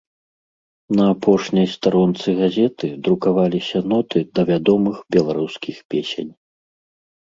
На 0.99 1.05
апошняй 1.15 1.67
старонцы 1.75 2.27
газеты 2.41 2.87
друкаваліся 3.05 3.77
ноты 3.95 4.17
да 4.35 4.41
вядомых 4.51 5.09
беларускіх 5.17 5.75
песень. 5.95 6.31